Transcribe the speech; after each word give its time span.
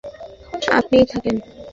একটাতে 0.03 0.59
তো 0.63 0.69
আপনিই 0.77 1.05
থাকেন। 1.05 1.35